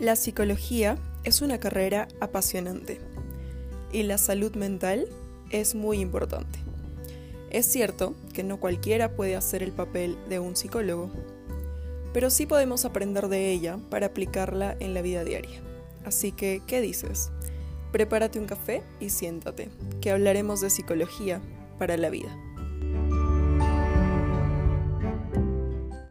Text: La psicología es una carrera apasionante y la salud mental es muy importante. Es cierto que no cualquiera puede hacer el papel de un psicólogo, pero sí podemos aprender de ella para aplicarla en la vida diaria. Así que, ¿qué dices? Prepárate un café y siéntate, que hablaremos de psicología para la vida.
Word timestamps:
La 0.00 0.16
psicología 0.16 0.96
es 1.24 1.42
una 1.42 1.60
carrera 1.60 2.08
apasionante 2.20 2.98
y 3.92 4.02
la 4.04 4.16
salud 4.16 4.56
mental 4.56 5.06
es 5.50 5.74
muy 5.74 6.00
importante. 6.00 6.58
Es 7.50 7.66
cierto 7.66 8.14
que 8.32 8.42
no 8.42 8.58
cualquiera 8.58 9.14
puede 9.14 9.36
hacer 9.36 9.62
el 9.62 9.72
papel 9.72 10.16
de 10.30 10.38
un 10.38 10.56
psicólogo, 10.56 11.10
pero 12.14 12.30
sí 12.30 12.46
podemos 12.46 12.86
aprender 12.86 13.28
de 13.28 13.52
ella 13.52 13.78
para 13.90 14.06
aplicarla 14.06 14.74
en 14.80 14.94
la 14.94 15.02
vida 15.02 15.22
diaria. 15.22 15.60
Así 16.06 16.32
que, 16.32 16.62
¿qué 16.66 16.80
dices? 16.80 17.30
Prepárate 17.92 18.38
un 18.38 18.46
café 18.46 18.82
y 19.00 19.10
siéntate, 19.10 19.68
que 20.00 20.12
hablaremos 20.12 20.62
de 20.62 20.70
psicología 20.70 21.42
para 21.78 21.98
la 21.98 22.08
vida. 22.08 22.34